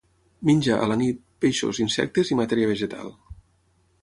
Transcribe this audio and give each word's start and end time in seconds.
Menja, 0.49 0.77
a 0.77 0.87
la 0.91 0.97
nit, 1.01 1.21
peixos, 1.45 1.83
insectes 1.87 2.33
i 2.35 2.39
matèria 2.43 2.71
vegetal. 2.75 3.15